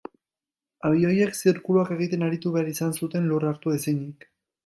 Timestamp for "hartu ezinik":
3.51-4.27